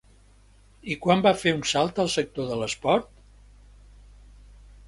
I 0.95 0.97
quan 1.03 1.21
va 1.27 1.33
fer 1.41 1.53
un 1.59 1.61
salt 1.73 2.03
al 2.05 2.11
sector 2.15 2.49
de 2.53 2.57
l'esport? 2.63 3.15